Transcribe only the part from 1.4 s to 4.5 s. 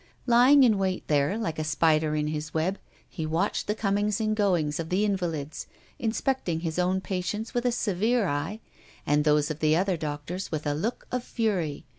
a spider in his web, he watched the comings and